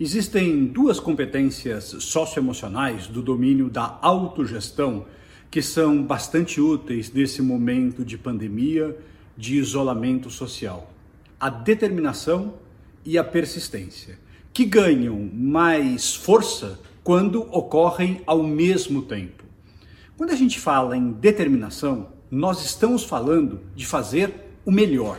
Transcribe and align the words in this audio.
Existem 0.00 0.64
duas 0.64 1.00
competências 1.00 1.96
socioemocionais 1.98 3.08
do 3.08 3.20
domínio 3.20 3.68
da 3.68 3.98
autogestão 4.00 5.06
que 5.50 5.60
são 5.60 6.04
bastante 6.04 6.60
úteis 6.60 7.12
nesse 7.12 7.42
momento 7.42 8.04
de 8.04 8.16
pandemia, 8.16 8.96
de 9.36 9.56
isolamento 9.56 10.30
social: 10.30 10.92
a 11.40 11.50
determinação 11.50 12.54
e 13.04 13.18
a 13.18 13.24
persistência, 13.24 14.16
que 14.52 14.64
ganham 14.64 15.28
mais 15.34 16.14
força 16.14 16.78
quando 17.02 17.42
ocorrem 17.52 18.22
ao 18.24 18.44
mesmo 18.44 19.02
tempo. 19.02 19.42
Quando 20.16 20.30
a 20.30 20.36
gente 20.36 20.60
fala 20.60 20.96
em 20.96 21.10
determinação, 21.10 22.10
nós 22.30 22.64
estamos 22.64 23.02
falando 23.02 23.62
de 23.74 23.84
fazer 23.84 24.32
o 24.64 24.70
melhor. 24.70 25.18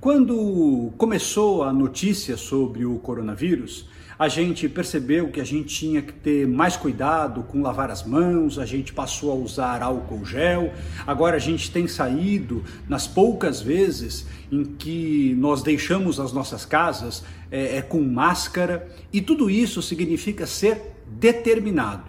Quando 0.00 0.92
começou 0.96 1.64
a 1.64 1.72
notícia 1.72 2.36
sobre 2.36 2.86
o 2.86 3.00
coronavírus, 3.00 3.88
a 4.16 4.28
gente 4.28 4.68
percebeu 4.68 5.28
que 5.28 5.40
a 5.40 5.44
gente 5.44 5.74
tinha 5.74 6.00
que 6.00 6.12
ter 6.12 6.46
mais 6.46 6.76
cuidado 6.76 7.42
com 7.42 7.60
lavar 7.62 7.90
as 7.90 8.04
mãos, 8.04 8.60
a 8.60 8.64
gente 8.64 8.92
passou 8.92 9.32
a 9.32 9.34
usar 9.34 9.82
álcool 9.82 10.24
gel. 10.24 10.72
Agora 11.04 11.34
a 11.34 11.40
gente 11.40 11.72
tem 11.72 11.88
saído 11.88 12.62
nas 12.88 13.08
poucas 13.08 13.60
vezes 13.60 14.24
em 14.52 14.64
que 14.64 15.34
nós 15.36 15.62
deixamos 15.62 16.20
as 16.20 16.32
nossas 16.32 16.64
casas 16.64 17.24
é, 17.50 17.78
é 17.78 17.82
com 17.82 18.00
máscara 18.00 18.88
e 19.12 19.20
tudo 19.20 19.50
isso 19.50 19.82
significa 19.82 20.46
ser 20.46 20.94
determinado. 21.08 22.04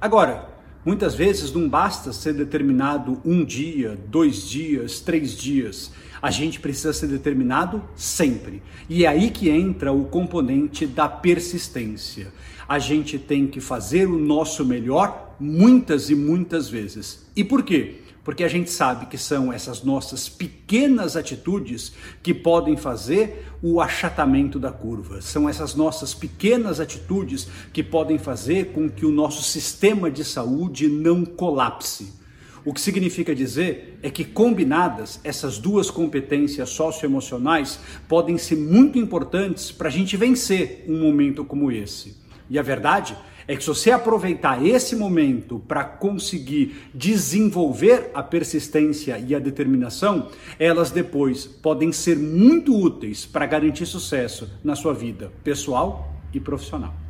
Agora, 0.00 0.51
Muitas 0.84 1.14
vezes 1.14 1.52
não 1.52 1.68
basta 1.68 2.12
ser 2.12 2.34
determinado 2.34 3.20
um 3.24 3.44
dia, 3.44 3.96
dois 4.08 4.48
dias, 4.48 4.98
três 4.98 5.36
dias. 5.36 5.92
A 6.20 6.28
gente 6.28 6.58
precisa 6.58 6.92
ser 6.92 7.06
determinado 7.06 7.80
sempre. 7.94 8.60
E 8.88 9.04
é 9.04 9.08
aí 9.08 9.30
que 9.30 9.48
entra 9.48 9.92
o 9.92 10.06
componente 10.06 10.84
da 10.84 11.08
persistência. 11.08 12.32
A 12.68 12.80
gente 12.80 13.16
tem 13.16 13.46
que 13.46 13.60
fazer 13.60 14.08
o 14.08 14.18
nosso 14.18 14.64
melhor 14.64 15.36
muitas 15.38 16.10
e 16.10 16.16
muitas 16.16 16.68
vezes. 16.68 17.26
E 17.36 17.44
por 17.44 17.62
quê? 17.62 18.00
Porque 18.24 18.44
a 18.44 18.48
gente 18.48 18.70
sabe 18.70 19.06
que 19.06 19.18
são 19.18 19.52
essas 19.52 19.82
nossas 19.82 20.28
pequenas 20.28 21.16
atitudes 21.16 21.92
que 22.22 22.32
podem 22.32 22.76
fazer 22.76 23.46
o 23.60 23.80
achatamento 23.80 24.58
da 24.58 24.70
curva. 24.70 25.20
São 25.20 25.48
essas 25.48 25.74
nossas 25.74 26.14
pequenas 26.14 26.78
atitudes 26.78 27.48
que 27.72 27.82
podem 27.82 28.18
fazer 28.18 28.66
com 28.72 28.88
que 28.88 29.04
o 29.04 29.10
nosso 29.10 29.42
sistema 29.42 30.10
de 30.10 30.24
saúde 30.24 30.88
não 30.88 31.24
colapse. 31.24 32.22
O 32.64 32.72
que 32.72 32.80
significa 32.80 33.34
dizer 33.34 33.98
é 34.04 34.08
que 34.08 34.24
combinadas, 34.24 35.18
essas 35.24 35.58
duas 35.58 35.90
competências 35.90 36.70
socioemocionais 36.70 37.80
podem 38.08 38.38
ser 38.38 38.56
muito 38.56 39.00
importantes 39.00 39.72
para 39.72 39.88
a 39.88 39.90
gente 39.90 40.16
vencer 40.16 40.84
um 40.86 41.00
momento 41.00 41.44
como 41.44 41.72
esse. 41.72 42.22
E 42.52 42.58
a 42.58 42.62
verdade 42.62 43.16
é 43.48 43.56
que 43.56 43.62
se 43.62 43.68
você 43.68 43.90
aproveitar 43.90 44.62
esse 44.62 44.94
momento 44.94 45.58
para 45.66 45.82
conseguir 45.84 46.90
desenvolver 46.92 48.10
a 48.12 48.22
persistência 48.22 49.18
e 49.18 49.34
a 49.34 49.38
determinação, 49.38 50.28
elas 50.58 50.90
depois 50.90 51.46
podem 51.46 51.90
ser 51.92 52.18
muito 52.18 52.78
úteis 52.78 53.24
para 53.24 53.46
garantir 53.46 53.86
sucesso 53.86 54.50
na 54.62 54.76
sua 54.76 54.92
vida 54.92 55.32
pessoal 55.42 56.12
e 56.34 56.38
profissional. 56.38 57.01